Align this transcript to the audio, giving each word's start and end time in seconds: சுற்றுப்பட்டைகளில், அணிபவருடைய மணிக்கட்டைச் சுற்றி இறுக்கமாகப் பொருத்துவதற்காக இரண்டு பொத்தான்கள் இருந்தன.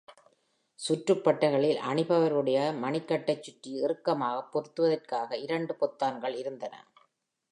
சுற்றுப்பட்டைகளில், 0.79 1.79
அணிபவருடைய 1.89 2.57
மணிக்கட்டைச் 2.79 3.39
சுற்றி 3.39 3.83
இறுக்கமாகப் 3.83 4.49
பொருத்துவதற்காக 4.51 5.37
இரண்டு 5.37 5.75
பொத்தான்கள் 5.79 6.35
இருந்தன. 6.35 6.75